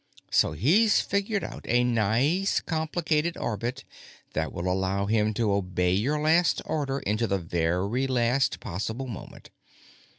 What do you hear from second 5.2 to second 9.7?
to obey your last order until the very last possible moment.